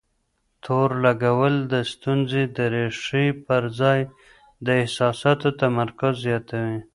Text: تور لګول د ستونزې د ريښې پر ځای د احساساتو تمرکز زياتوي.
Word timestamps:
تور 0.63 0.89
لګول 1.05 1.55
د 1.73 1.75
ستونزې 1.91 2.43
د 2.55 2.57
ريښې 2.73 3.25
پر 3.45 3.63
ځای 3.79 3.99
د 4.65 4.67
احساساتو 4.81 5.47
تمرکز 5.61 6.13
زياتوي. 6.25 6.79